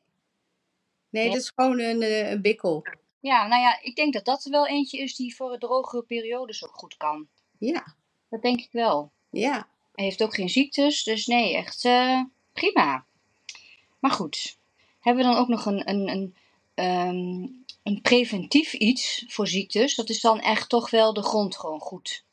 [1.11, 2.87] Nee, dat is gewoon een, eh, een bikkel.
[3.21, 6.65] Ja, nou ja, ik denk dat dat er wel eentje is die voor drogere periodes
[6.65, 7.29] ook goed kan.
[7.59, 7.97] Ja.
[8.35, 9.11] Dat denk ik wel.
[9.31, 9.69] Ja.
[9.95, 12.21] Hij heeft ook geen ziektes, dus nee, echt eh,
[12.53, 13.05] prima.
[13.99, 14.59] Maar goed,
[15.01, 16.35] hebben we dan ook nog een, een, een,
[16.75, 17.47] ehm,
[17.83, 19.95] een preventief iets voor ziektes?
[19.95, 22.25] Dat is dan echt toch wel de grond gewoon goed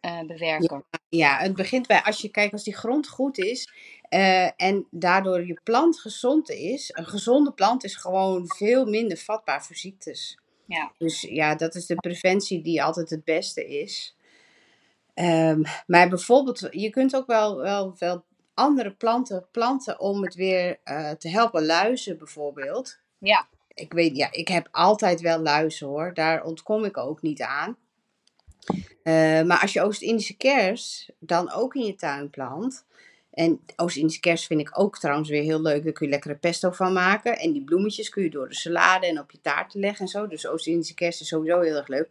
[0.00, 0.84] eh, bewerken.
[1.08, 5.46] Ja, het begint bij als je kijkt als die grond goed is eh, en daardoor
[5.46, 6.90] je plant gezond is.
[6.94, 10.38] Een gezonde plant is gewoon veel minder vatbaar voor ziektes.
[10.66, 10.92] Ja.
[10.98, 14.16] Dus ja, dat is de preventie die altijd het beste is.
[15.18, 20.78] Ehm, maar bijvoorbeeld, je kunt ook wel, wel, wel andere planten planten om het weer
[20.84, 22.98] eh, te helpen luizen bijvoorbeeld.
[23.18, 23.48] Ja.
[23.74, 26.14] Ik weet, ja, ik heb altijd wel luizen hoor.
[26.14, 27.76] Daar ontkom ik ook niet aan.
[29.02, 32.86] Eh, maar als je Oost-Indische kers dan ook in je tuin plant.
[33.30, 35.84] En Oost-Indische kers vind ik ook trouwens weer heel leuk.
[35.84, 37.38] Daar kun je lekkere pesto van maken.
[37.38, 40.26] En die bloemetjes kun je door de salade en op je taart leggen en zo.
[40.26, 42.08] Dus Oost-Indische kers is sowieso heel erg leuk.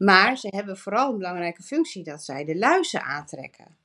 [0.00, 3.76] Maar ze hebben vooral een belangrijke functie dat zij de luizen aantrekken.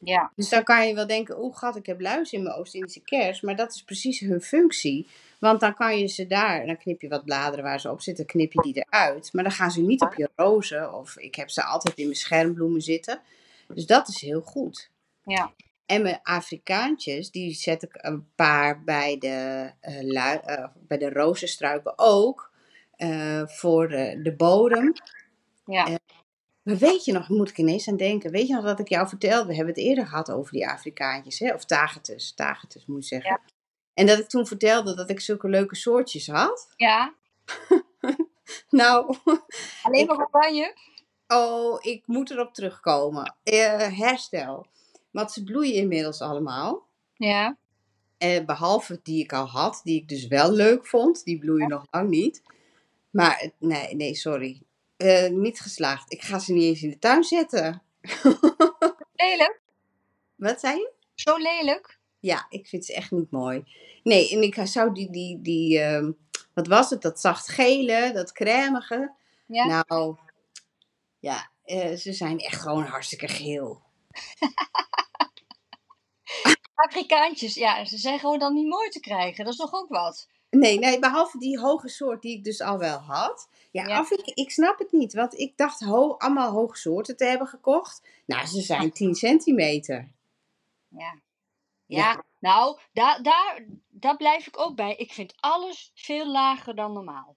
[0.00, 3.00] Ja, Dus dan kan je wel denken, oeh gat, ik heb luizen in mijn Oost-Indische
[3.00, 3.40] kers.
[3.40, 5.06] Maar dat is precies hun functie.
[5.38, 8.26] Want dan kan je ze daar, dan knip je wat bladeren waar ze op zitten,
[8.26, 9.32] knip je die eruit.
[9.32, 10.94] Maar dan gaan ze niet op je rozen.
[10.94, 13.20] Of ik heb ze altijd in mijn schermbloemen zitten.
[13.68, 14.90] Dus dat is heel goed.
[15.24, 15.52] ja,
[15.86, 19.70] En mijn Afrikaantjes, die zet ik een paar bij de,
[20.02, 22.52] lui- eh, bij de rozenstruiken ook.
[22.96, 24.92] eh, voor de, de bodem.
[25.64, 25.86] Ja.
[25.86, 25.94] Eh,
[26.62, 28.30] Maar weet je nog, moet ik ineens aan denken.
[28.30, 29.46] Weet je nog wat ik jou vertelde?
[29.48, 31.38] We hebben het eerder gehad over die Afrikaantjes.
[31.38, 31.54] Hè?
[31.54, 32.34] Of tagetes.
[32.34, 33.30] Tagetes moet ik zeggen.
[33.30, 33.40] Ja.
[33.94, 36.68] En dat ik toen vertelde dat ik zulke leuke soortjes had.
[36.76, 37.14] ja.
[38.70, 39.16] Nou,
[39.82, 40.76] Alleen maar oranje?
[41.26, 43.36] oh, ik moet erop terugkomen.
[43.42, 44.66] Eh, herstel.
[45.10, 46.86] Want ze bloeien inmiddels allemaal.
[47.14, 47.56] Ja,
[48.18, 51.24] Eh, behalve die ik al had, die ik dus wel leuk vond.
[51.24, 52.42] Die bloeien nog lang niet.
[53.10, 54.62] Maar het- nee, nee, sorry.
[54.96, 56.12] Eh, niet geslaagd.
[56.12, 57.82] Ik ga ze niet eens in de tuin zetten.
[59.12, 59.60] lelijk.
[60.34, 60.92] Wat zei je?
[61.14, 61.98] Zo lelijk.
[62.20, 63.64] Ja, ik vind ze echt niet mooi.
[64.02, 66.12] Nee, en ik zou die, die, die ehm,
[66.54, 67.02] wat was het?
[67.02, 69.12] Dat zacht gele, dat crèmige.
[69.46, 69.84] Ja.
[69.86, 70.16] Nou,
[71.18, 73.82] ja, eh, ze zijn echt gewoon hartstikke geel.
[76.74, 79.44] Afrikaantjes, ja, ze zijn gewoon dan niet mooi te krijgen.
[79.44, 80.28] Dat is toch ook wat?
[80.58, 83.48] Nee, nee, behalve die hoge soort die ik dus al wel had.
[83.70, 83.98] Ja, Ja.
[83.98, 87.46] Af, ik, ik snap het niet, want ik dacht ho allemaal hoge soorten te hebben
[87.46, 88.02] gekocht.
[88.26, 90.10] Nou, ze zijn 10 centimeter.
[90.88, 90.98] Ja.
[91.86, 91.98] Ja.
[91.98, 94.94] Ja, nou, daar, daar, daar blijf ik ook bij.
[94.96, 97.36] Ik vind alles veel lager dan normaal.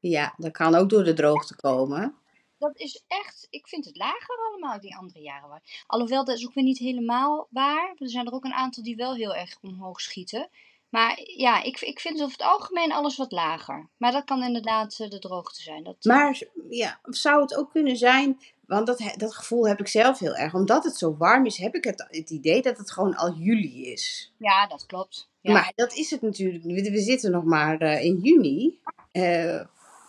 [0.00, 2.16] Ja, dat kan ook door de droogte komen.
[2.58, 5.48] Dat is echt, ik vind het lager allemaal die andere jaren.
[5.48, 7.94] waar- Alhoewel, dat is ook weer niet helemaal waar.
[7.98, 10.48] Er zijn er ook een aantal die wel heel erg omhoog schieten.
[10.88, 13.88] Maar ja, ik, ik vind over het algemeen alles wat lager.
[13.96, 15.84] Maar dat kan inderdaad eh, de droogte zijn.
[15.84, 20.18] Dat, Maar ja, zou het ook kunnen zijn, want dat, dat gevoel heb ik zelf
[20.18, 20.54] heel erg.
[20.54, 23.86] Omdat het zo warm is, heb ik het, het idee dat het gewoon al juli
[23.92, 24.32] is.
[24.38, 25.28] Ja, dat klopt.
[25.40, 25.52] Ja.
[25.52, 26.64] Maar dat is het natuurlijk.
[26.64, 28.78] We, we zitten nog maar eh, in juni.
[29.12, 29.54] eh,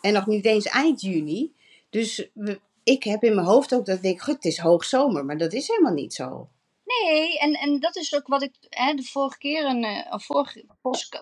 [0.01, 1.53] en nog niet eens eind juni.
[1.89, 5.25] Dus we, ik heb in mijn hoofd ook dat ik denk, goed, het is hoogzomer.
[5.25, 6.49] Maar dat is helemaal niet zo.
[6.89, 10.21] Nee, en, en dat is ook wat ik hè, de vorige keer een, eh, een
[10.21, 10.65] vorige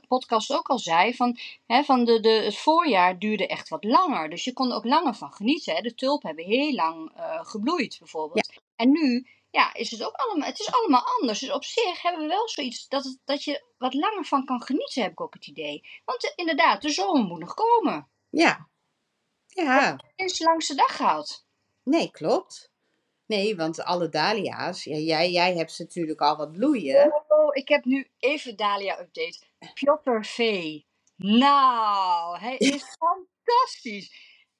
[0.07, 1.15] podcast ook al zei.
[1.15, 4.29] Van, hè, van de, de, het voorjaar duurde echt wat langer.
[4.29, 5.75] Dus je kon er ook langer van genieten.
[5.75, 5.81] Hè.
[5.81, 8.61] De tulpen hebben heel lang eh, gebloeid bijvoorbeeld.
[8.75, 11.39] En nu ja, is het ook allemaal, het is allemaal anders.
[11.39, 14.61] Dus op zich hebben we wel zoiets dat, het, dat je wat langer van kan
[14.61, 15.87] genieten, heb ik ook het idee.
[16.05, 18.09] Want eh, inderdaad, de zomer moet nog komen.
[18.29, 18.69] Ja.
[19.47, 21.45] Ja, Eens langs de dag gehad.
[21.83, 22.71] nee, klopt.
[23.27, 27.23] Nee, want alle dahlia's, ja, jij, jij hebt ze natuurlijk al wat bloeien.
[27.27, 29.39] Oh, ik heb nu even Dahlia-update.
[29.73, 30.37] Piotr V.
[31.15, 34.11] Nou, hij is fantastisch.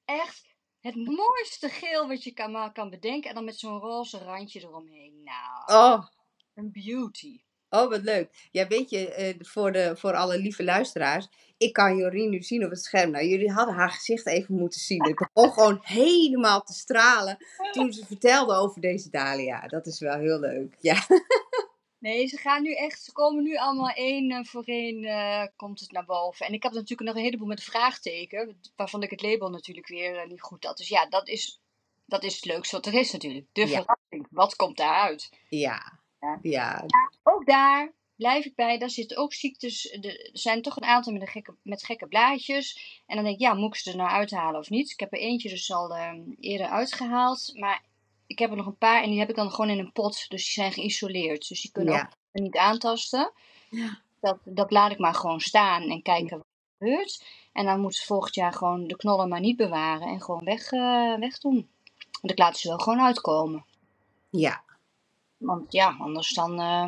[0.05, 0.45] Echt
[0.79, 3.29] het mooiste geel wat je kan, kan bedenken.
[3.29, 5.23] En dan met zo'n roze randje eromheen.
[5.23, 6.07] Nou, Oh,
[6.53, 7.41] een beauty.
[7.69, 8.47] oh wat leuk.
[8.51, 11.27] Ja, weet je, eh, voor, de, voor alle lieve luisteraars.
[11.57, 13.11] Ik kan Jorien nu zien op het scherm.
[13.11, 15.03] Nou, jullie hadden haar gezicht even moeten zien.
[15.03, 17.37] Ik begon gewoon helemaal te stralen
[17.71, 19.67] toen ze vertelde over deze dahlia.
[19.67, 20.75] Dat is wel heel leuk.
[20.79, 21.05] Ja,
[21.99, 25.79] Nee, ze gaan nu echt, ze komen nu allemaal één eh, voor één eh, komt
[25.79, 26.45] het naar boven.
[26.45, 30.15] En ik heb natuurlijk nog een heleboel met vraagteken, waarvan ik het label natuurlijk weer
[30.17, 30.77] eh, niet goed had.
[30.77, 31.61] Dus ja, dat is,
[32.05, 33.45] dat is het leukste wat er is natuurlijk.
[33.51, 33.67] De Ja.
[33.67, 34.27] verrassing.
[34.29, 35.29] Wat komt daaruit?
[35.49, 36.39] ja, Ja.
[36.41, 36.85] ja.
[37.23, 39.91] Ook daar blijf ik bij, daar zitten ook ziektes.
[39.91, 43.01] Er zijn toch een aantal met, een gekke, met gekke blaadjes.
[43.05, 44.91] En dan denk ik, ja, moet ik ze er nou uithalen of niet?
[44.91, 47.51] Ik heb er eentje dus al ehm, eerder uitgehaald.
[47.55, 47.83] Maar
[48.27, 50.25] ik heb er nog een paar en die heb ik dan gewoon in een pot.
[50.29, 51.47] Dus die zijn geïsoleerd.
[51.47, 52.01] Dus die kunnen Ja.
[52.33, 53.31] ook niet aantasten.
[53.69, 54.01] Ja.
[54.19, 57.23] Dat, dat laat ik maar gewoon staan en kijken wat er gebeurt.
[57.53, 60.71] En dan moeten ze volgend jaar gewoon de knollen maar niet bewaren en gewoon weg,
[60.71, 61.69] eh, wegdoen.
[62.21, 63.65] Want ik laat ze wel gewoon uitkomen.
[64.29, 64.63] Ja,
[65.37, 66.87] Want ja, anders dan eh,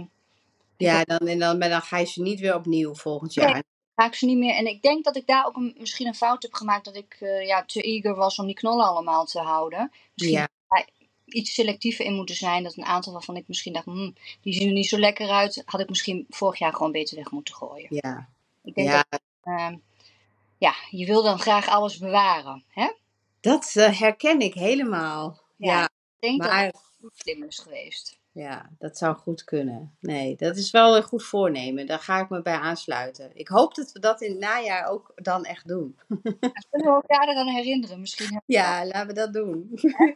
[0.88, 3.48] ja dan, en dan, maar dan ga je ze niet weer opnieuw volgend Nee.
[3.48, 3.64] jaar.
[3.96, 4.56] ga ik ze niet meer.
[4.56, 6.86] En ik denk dat ik daar ook een, misschien een fout heb gemaakt.
[6.86, 9.92] Dat ik eh, ja, te eager was om die knollen allemaal te houden.
[10.14, 10.50] Misschien Ja.
[10.80, 10.90] ik
[11.26, 12.64] iets selectiever in moeten zijn.
[12.64, 15.62] Dat een aantal waarvan ik misschien dacht, hmm, die zien er niet zo lekker uit.
[15.66, 17.88] Had ik misschien vorig jaar gewoon beter weg moeten gooien.
[17.90, 18.30] Ja,
[18.64, 19.74] Ik denk ja dat, eh,
[20.58, 22.64] ja, je wil dan graag alles bewaren.
[22.68, 22.84] Hè?
[22.84, 22.98] Ik
[23.40, 25.40] dat eh, herken ik helemaal.
[25.58, 25.90] Ja, Ja,
[26.20, 26.78] denk dat maar het
[27.14, 28.19] slim is geweest.
[28.32, 29.96] Ja, dat zou goed kunnen.
[30.00, 31.86] Nee, dat is wel een goed voornemen.
[31.86, 33.32] Daar ga ik me bij aansluiten.
[33.34, 36.00] Ik hoop dat we dat in het najaar ook dan echt doen.
[36.70, 38.00] Kunnen we elkaar eraan herinneren?
[38.00, 39.70] Misschien Ja, laten we dat doen.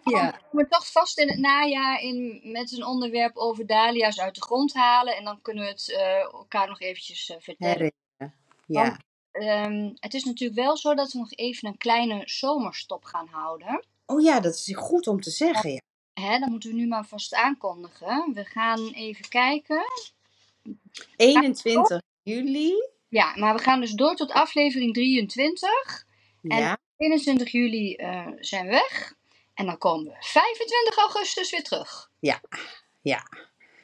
[0.03, 0.31] ja.
[0.31, 4.41] We komen toch vast in het najaar in, met een onderwerp over dahlia's uit de
[4.41, 5.15] grond halen.
[5.15, 7.73] En dan kunnen we het eh, elkaar nog eventjes eh, vertellen.
[7.73, 8.41] Herinneren.
[8.65, 8.97] Ja.
[9.31, 13.85] Ehm, het is natuurlijk wel zo dat we nog even een kleine zomerstop gaan houden.
[14.05, 15.71] Oh ja, dat is goed om te zeggen.
[15.71, 15.81] Ja.
[16.13, 18.31] Hè, dat moeten we nu maar vast aankondigen.
[18.33, 19.83] We gaan even kijken.
[21.15, 22.73] 21 juli.
[23.07, 26.05] Ja, maar we gaan dus door tot aflevering 23.
[26.41, 26.77] En- Ja.
[26.97, 29.13] 21 juli eh, zijn we weg.
[29.53, 32.11] En dan komen we 25 augustus weer terug.
[32.19, 32.41] Ja,
[33.01, 33.23] ja.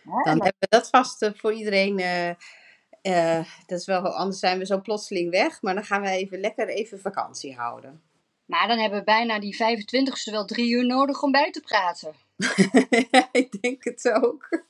[0.03, 1.99] Dan en hebben we dat vast eh, voor iedereen.
[1.99, 5.61] eh, dat is wel, anders zijn we zo plotseling weg.
[5.61, 8.01] Maar dan gaan we even lekker even vakantie houden.
[8.49, 12.15] Maar dan hebben we bijna die 25ste wel drie uur nodig om bij te praten.
[13.31, 14.49] ik denk het ook.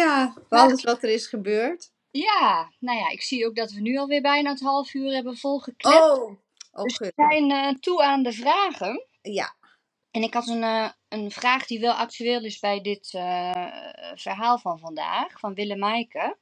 [0.00, 1.92] ja, alles wat er is gebeurd.
[2.10, 5.36] Ja, nou ja, ik zie ook dat we nu alweer bijna het half uur hebben
[5.36, 5.96] volgeklept.
[5.96, 6.36] Oh,
[6.72, 9.06] oh dus we zijn eh, toe aan de vragen.
[9.22, 9.54] Ja,
[10.10, 13.66] En ik had een, eh, een vraag die wel actueel is bij dit eh,
[14.14, 16.36] verhaal van vandaag, van Willem Maaike.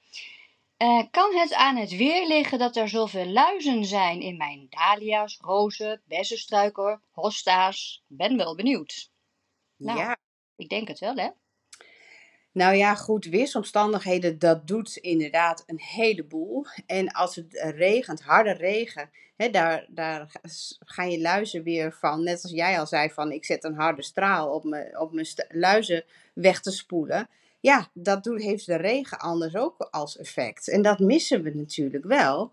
[0.80, 5.38] Eh, kan het aan het weer liggen dat er zoveel luizen zijn in mijn dahlia's,
[5.40, 8.04] rozen, bessenstruiken, hosta's?
[8.06, 9.10] Ben wel benieuwd.
[9.76, 9.98] Nou.
[9.98, 10.16] ja.
[10.56, 11.28] Ik denk het wel, hè?
[12.52, 16.66] Nou ja, goed, weersomstandigheden, dat doet inderdaad een heleboel.
[16.86, 20.32] En als het regent, harde regen, hè, daar, daar
[20.78, 24.02] gaan je luizen weer van, net als jij al zei, van ik zet een harde
[24.02, 27.28] straal op mijn, op mijn luizen weg te spoelen.
[27.60, 30.68] Ja, dat doet, heeft de regen anders ook als effect.
[30.68, 32.52] En dat missen we natuurlijk wel.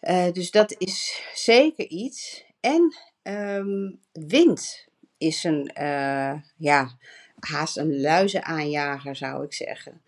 [0.00, 2.44] Eh, dus dat is zeker iets.
[2.60, 4.86] En ehm, wind
[5.18, 6.96] is een, eh, ja,
[7.38, 10.02] haast een luizenaanjager, zou ik zeggen.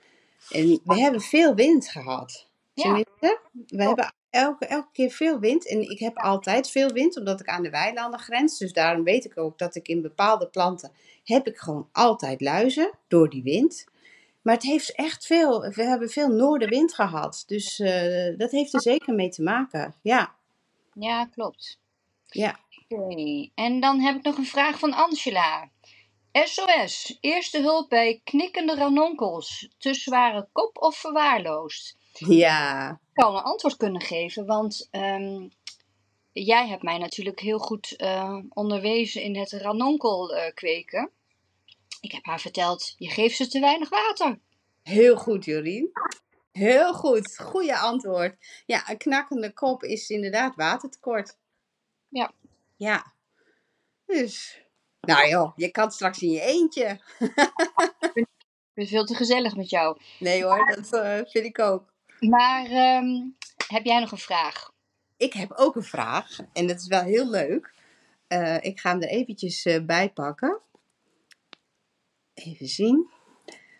[0.50, 2.48] En we hebben veel wind gehad.
[2.72, 2.82] Ja.
[2.82, 5.68] Tenminste, we hebben elke, elke keer veel wind.
[5.68, 8.58] En ik heb altijd veel wind, omdat ik aan de weilanden grens.
[8.58, 10.90] Dus daarom weet ik ook dat ik in bepaalde planten
[11.24, 13.84] heb ik gewoon altijd luizen door die wind.
[14.42, 17.44] Maar het heeft echt veel, we hebben veel noordenwind gehad.
[17.46, 19.94] Dus eh, dat heeft er zeker mee te maken.
[20.02, 20.34] Ja,
[20.92, 21.78] Ja, klopt.
[22.26, 22.58] ja.
[22.88, 25.68] Oké, en dan heb ik nog een vraag van Angela.
[26.32, 29.68] SOS, eerste hulp bij knikkende ranonkels.
[29.78, 31.96] Te zware kop of verwaarloosd?
[32.12, 35.48] Ja, zou een antwoord kunnen geven, want ehm,
[36.32, 41.10] jij hebt mij natuurlijk heel goed eh, onderwezen in het ranonkel eh, kweken.
[42.00, 44.38] Ik heb haar verteld, je geeft ze te weinig water.
[44.82, 45.90] Heel goed, Jorien.
[46.52, 47.38] Heel goed.
[47.38, 48.36] Goeie antwoord.
[48.66, 51.36] Ja, een knakkende kop is inderdaad watertekort.
[52.08, 52.32] Ja.
[52.76, 53.12] Ja.
[54.06, 54.62] Dus,
[55.00, 57.00] nou joh, je kan straks in je eentje.
[58.14, 58.26] Ik vind
[58.74, 59.98] het veel te gezellig met jou.
[60.18, 61.94] Nee hoor, dat eh, vind ik ook.
[62.20, 63.06] Maar ehm,
[63.66, 64.72] heb jij nog een vraag?
[65.16, 67.74] Ik heb ook een vraag en dat is wel heel leuk.
[68.28, 70.60] Eh, ik ga hem er eventjes eh, bij pakken.
[72.34, 73.10] Even zien.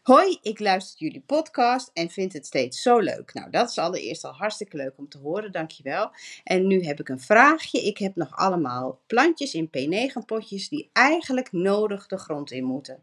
[0.03, 3.35] Hoi, ik luister jullie podcast en vind het steeds zo leuk.
[3.35, 6.11] Nou, dat is allereerst al hartstikke leuk om te horen, dankjewel.
[6.45, 7.83] En nu heb ik een vraagje.
[7.83, 13.03] Ik heb nog allemaal plantjes in P9 potjes die eigenlijk nodig de grond in moeten.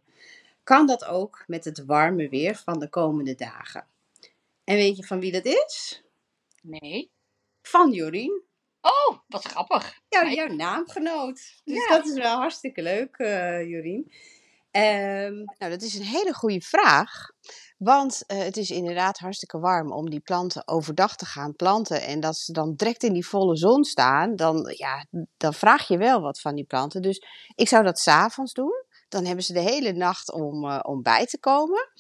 [0.64, 3.86] Kan dat ook met het warme weer van de komende dagen?
[4.64, 6.04] En weet je van wie dat is?
[6.62, 7.12] Nee.
[7.62, 8.44] Van Jorien.
[8.82, 10.00] Oh, wat grappig.
[10.10, 11.62] Ja, jouw naamgenoot.
[11.64, 11.88] Dus Ja.
[11.98, 14.12] dat is wel hartstikke leuk, eh Jorien.
[14.72, 17.28] Ehm, nou, dat is een hele goede vraag.
[17.78, 22.02] Want eh, het is inderdaad hartstikke warm om die planten overdag te gaan planten.
[22.02, 25.06] En dat ze dan direct in die volle zon staan, dan, ja,
[25.38, 27.02] dan vraag je wel wat van die planten.
[27.02, 27.22] Dus
[27.56, 28.84] ik zou dat s'avonds doen.
[29.10, 31.92] Dan hebben ze de hele nacht om, eh, om bij te komen.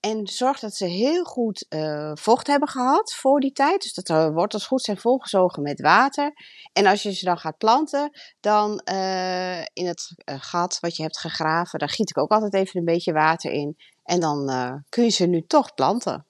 [0.00, 3.82] En zorg dat ze heel goed uh, vocht hebben gehad voor die tijd.
[3.82, 6.32] Dus dat de wortels goed zijn volgezogen met water.
[6.72, 8.10] En als je ze dan gaat planten,
[8.40, 12.78] dan uh, in het gat wat je hebt gegraven, daar giet ik ook altijd even
[12.78, 13.76] een beetje water in.
[14.02, 14.46] En dan
[14.88, 16.26] kun je ze nu toch planten.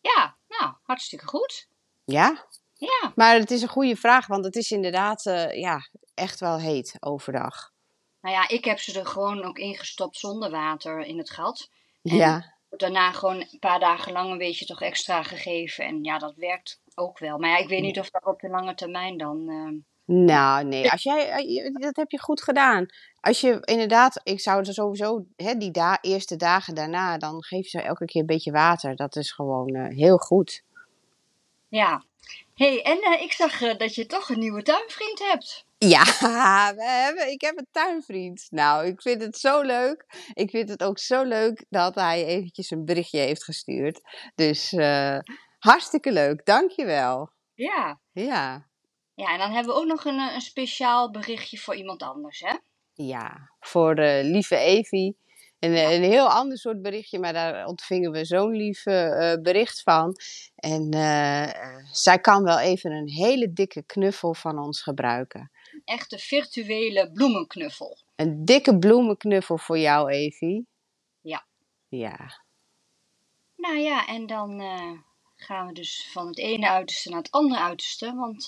[0.00, 1.68] Ja, nou, hartstikke goed.
[2.04, 2.46] Ja.
[2.72, 3.12] Ja.
[3.14, 5.22] Maar het is een goede vraag, want het is inderdaad
[5.52, 5.78] ja,
[6.14, 7.70] echt wel heet overdag.
[8.20, 11.68] Nou ja, ik heb ze er gewoon ook ingestopt zonder water in het gat.
[12.02, 12.57] En ja.
[12.70, 15.84] Daarna gewoon een paar dagen lang een beetje toch extra gegeven.
[15.84, 17.38] En ja, dat werkt ook wel.
[17.38, 19.44] Maar ja, ik weet niet of dat op de lange termijn dan.
[19.48, 19.80] Uh...
[20.04, 22.86] Nou, nee, als jij, eh, dat heb je goed gedaan.
[23.20, 27.62] Als je inderdaad, ik zou er sowieso, hè, die da eerste dagen daarna, dan geef
[27.62, 28.96] je ze elke keer een beetje water.
[28.96, 30.62] Dat is gewoon uh, heel goed.
[31.68, 32.02] Ja,
[32.54, 35.66] hey, en uh, ik zag dat je toch een nieuwe tuinvriend hebt.
[35.78, 36.04] Ja,
[36.76, 38.46] we hebben, ik heb een tuinvriend.
[38.50, 40.04] Nou, ik vind het zo leuk.
[40.32, 44.00] Ik vind het ook zo leuk dat hij eventjes een berichtje heeft gestuurd.
[44.34, 45.18] Dus uh,
[45.58, 47.30] hartstikke leuk, dankjewel.
[47.54, 48.00] Ja.
[48.12, 48.66] Ja.
[49.14, 52.56] Ja, en dan hebben we ook nog een, een speciaal berichtje voor iemand anders, hè?
[52.92, 55.16] Ja, voor uh, lieve Evie.
[55.58, 60.16] Een, een heel ander soort berichtje, maar daar ontvingen we zo'n lief uh, bericht van.
[60.54, 61.48] En uh,
[61.92, 65.50] zij kan wel even een hele dikke knuffel van ons gebruiken.
[65.88, 67.98] Echte virtuele bloemenknuffel.
[68.16, 70.66] Een dikke bloemenknuffel voor jou, Evie.
[71.20, 71.46] Ja.
[71.88, 72.42] Ja.
[73.56, 74.60] Nou ja, en dan
[75.36, 78.46] gaan we dus van het ene uiterste naar het andere uiterste, want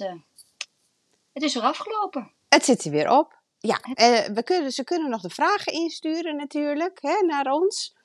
[1.33, 2.33] het is er afgelopen.
[2.49, 3.39] Het zit er weer op.
[3.59, 3.95] Ja, uh,
[4.35, 7.97] we kunnen, ze kunnen nog de vragen insturen natuurlijk hè, naar ons.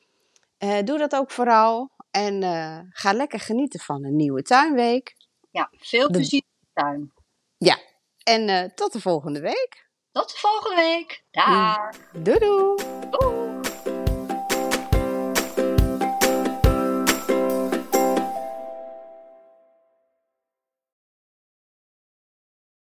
[0.84, 1.90] Doe dat ook vooral.
[2.12, 2.44] En
[2.92, 5.16] ga lekker genieten van een nieuwe tuinweek.
[5.52, 7.14] Ja, veel plezier in de tuin.
[7.58, 7.80] Ja,
[8.26, 9.90] en tot de volgende week.
[10.12, 11.24] Tot de volgende week.
[11.32, 11.90] Dag.
[12.14, 12.76] Doei doei.
[13.10, 13.45] Doei.